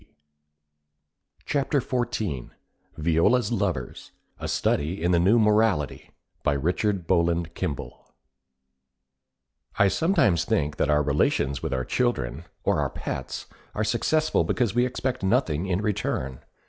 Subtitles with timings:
[2.97, 6.09] Viola's Lovers A Study in the New Morality
[6.41, 8.11] By Richard Bowland Kimball
[9.77, 13.45] I sometimes think that our relations with our children, or our pets,
[13.75, 16.39] are successful because we expect nothing in return.